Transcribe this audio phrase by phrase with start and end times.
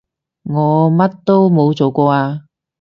[0.41, 2.39] 我乜都冇做過啊